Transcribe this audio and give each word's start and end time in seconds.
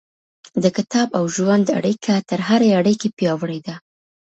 د 0.63 0.65
کتاب 0.77 1.07
او 1.17 1.23
ژوند 1.35 1.65
اړيکه 1.79 2.13
تر 2.29 2.39
هرې 2.47 2.69
اړيکې 2.79 3.07
پياوړې 3.17 3.59
ده. 3.67 3.75